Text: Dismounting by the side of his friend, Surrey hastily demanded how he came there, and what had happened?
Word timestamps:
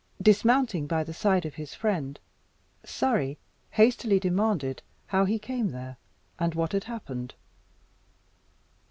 Dismounting 0.19 0.87
by 0.87 1.03
the 1.03 1.13
side 1.13 1.45
of 1.45 1.53
his 1.53 1.75
friend, 1.75 2.19
Surrey 2.83 3.37
hastily 3.69 4.19
demanded 4.19 4.81
how 5.05 5.25
he 5.25 5.37
came 5.37 5.69
there, 5.69 5.97
and 6.39 6.55
what 6.55 6.71
had 6.71 6.85
happened? 6.85 7.35